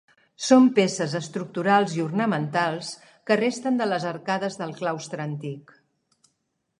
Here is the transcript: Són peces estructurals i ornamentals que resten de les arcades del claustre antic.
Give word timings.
Són 0.43 0.63
peces 0.77 1.11
estructurals 1.19 1.91
i 1.97 2.01
ornamentals 2.05 2.89
que 3.29 3.37
resten 3.41 3.77
de 3.83 3.89
les 3.93 4.07
arcades 4.13 4.57
del 4.63 4.73
claustre 4.81 5.23
antic. 5.31 5.77